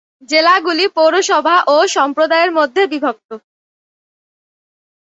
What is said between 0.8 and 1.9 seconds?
পৌরসভা ও